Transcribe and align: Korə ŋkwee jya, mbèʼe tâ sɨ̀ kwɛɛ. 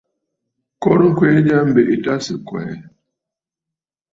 Korə 0.81 1.03
ŋkwee 1.11 1.37
jya, 1.45 1.57
mbèʼe 1.69 1.95
tâ 2.03 2.13
sɨ̀ 2.25 2.35
kwɛɛ. 2.47 2.73